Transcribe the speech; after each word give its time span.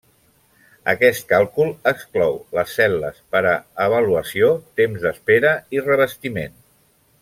Aquest 0.93 1.27
càlcul 1.33 1.69
exclou 1.91 2.39
les 2.59 2.73
cel·les 2.79 3.21
per 3.35 3.45
a 3.51 3.53
avaluació, 3.87 4.53
temps 4.83 5.05
d'espera 5.07 5.57
i 5.79 5.89
revestiment. 5.91 6.63